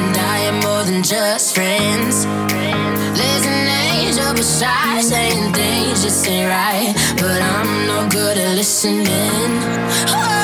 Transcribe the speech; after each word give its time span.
and 0.00 0.16
I 0.16 0.48
are 0.48 0.60
more 0.62 0.84
than 0.84 1.02
just 1.02 1.54
friends. 1.54 2.24
There's 3.18 3.46
an 3.46 3.68
angel 3.92 4.34
beside 4.34 5.02
saying 5.02 5.52
things 5.52 6.02
just 6.02 6.26
ain't 6.28 6.48
right, 6.48 6.92
but 7.16 7.40
I'm 7.42 7.86
no 7.86 8.08
good 8.08 8.38
at 8.38 8.54
listening. 8.56 9.06
Oh. 10.10 10.37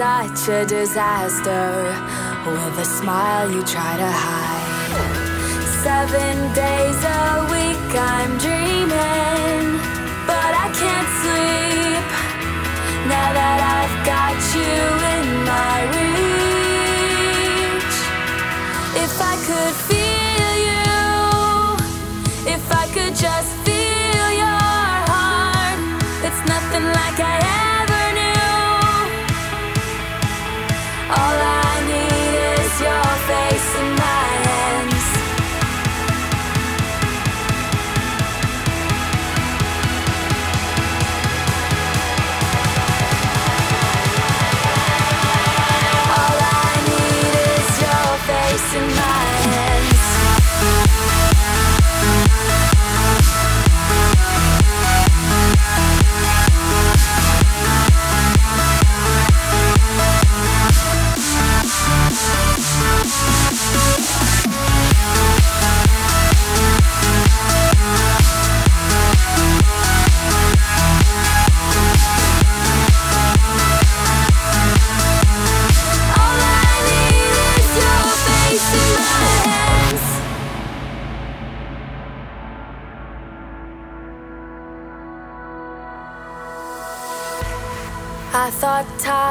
Such 0.00 0.48
a 0.48 0.64
disaster. 0.64 1.92
With 2.46 2.78
a 2.78 2.86
smile, 2.86 3.50
you 3.50 3.62
try 3.62 3.92
to 3.98 4.10
hide. 4.24 4.94
Seven 5.84 6.36
days 6.54 7.00
a 7.20 7.44
week, 7.52 7.90
I'm 8.16 8.32
dreaming, 8.38 9.78
but 10.30 10.52
I 10.64 10.66
can't 10.80 11.10
sleep 11.20 12.06
now 13.12 13.28
that 13.38 13.58
I've 13.76 13.96
got 14.12 14.36
you 14.56 14.76
in 15.16 15.26
my 15.52 15.76
reach. 15.96 17.28
If 19.04 19.14
I 19.20 19.34
could 19.46 19.74
feel 19.84 20.09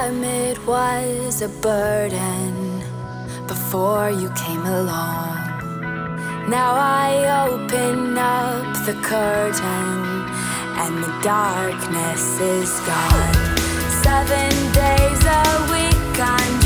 time 0.09 0.23
it 0.23 0.57
was 0.65 1.41
a 1.41 1.49
burden 1.61 2.79
before 3.47 4.09
you 4.09 4.29
came 4.31 4.65
along. 4.65 5.37
Now 6.49 6.73
I 6.73 7.09
open 7.47 8.17
up 8.17 8.85
the 8.87 8.97
curtain 9.03 9.93
and 10.81 11.03
the 11.03 11.13
darkness 11.21 12.39
is 12.39 12.71
gone. 12.91 13.35
Seven 14.07 14.51
days 14.81 15.21
a 15.41 15.47
week 15.73 16.15
I'm 16.35 16.58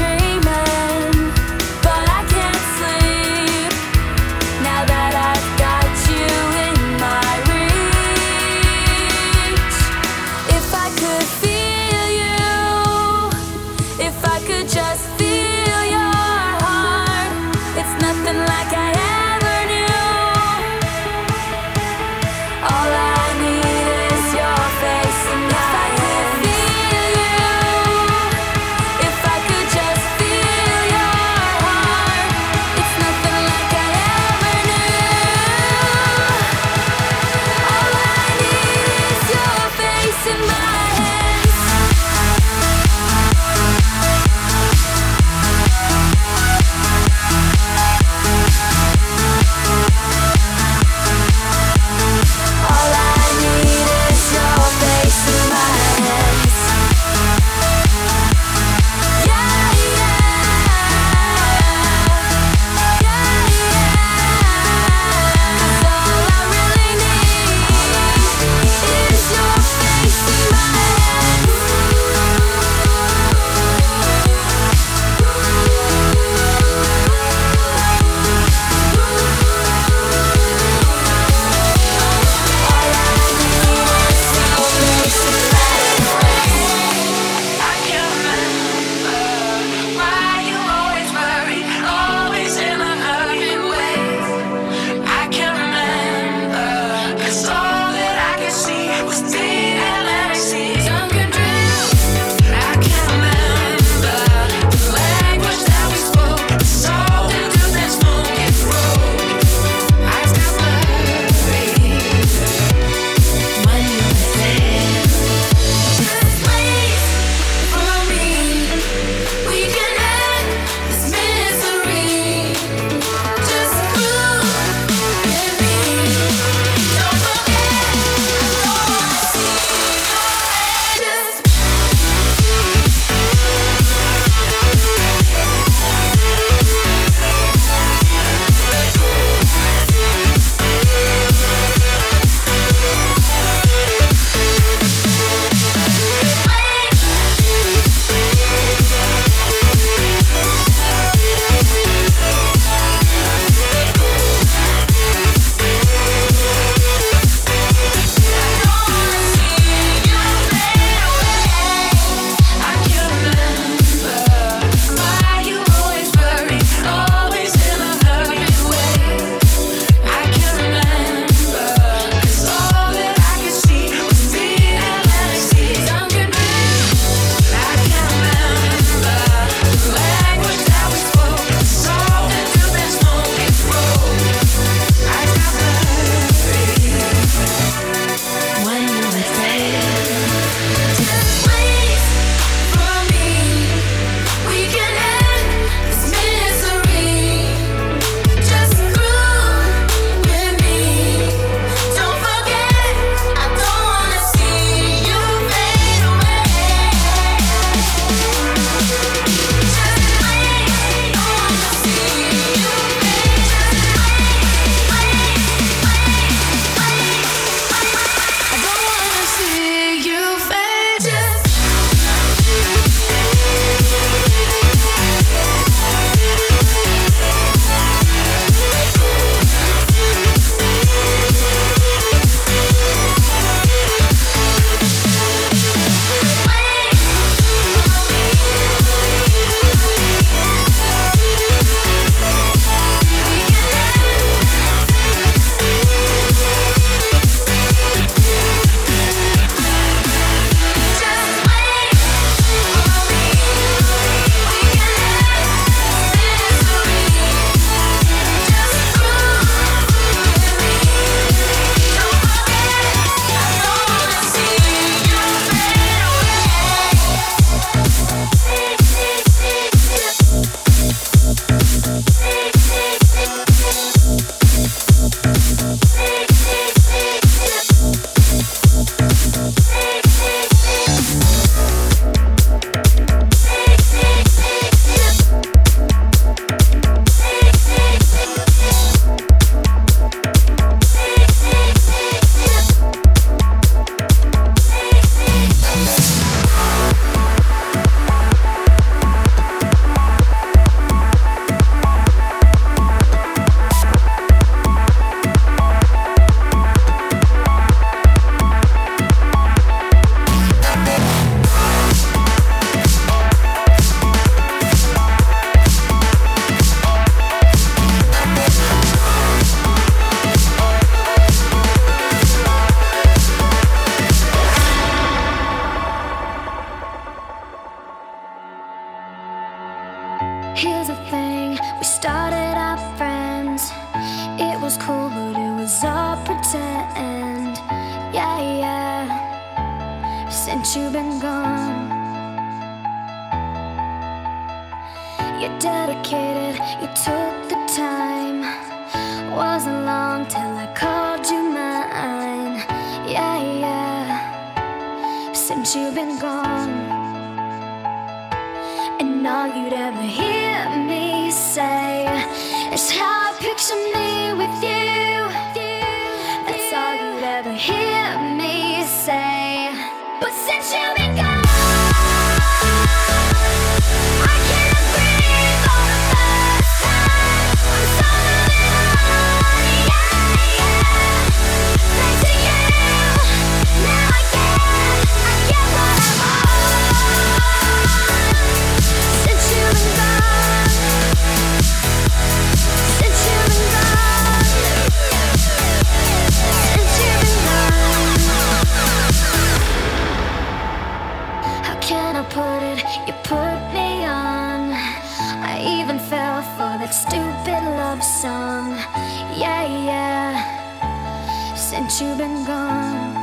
since 411.74 412.02
you've 412.02 412.20
been 412.20 412.46
gone? 412.46 413.16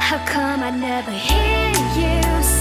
How 0.00 0.18
come 0.26 0.60
I 0.64 0.70
never 0.70 1.12
hear 1.12 1.70
you? 1.96 2.57